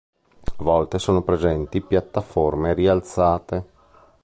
A 0.55 0.63
volte 0.63 0.97
sono 0.97 1.21
presenti 1.21 1.79
piattaforme 1.79 2.73
rialzate. 2.73 3.65